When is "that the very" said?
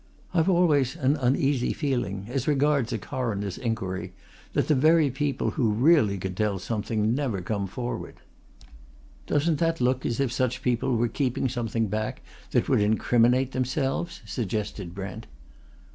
4.53-5.11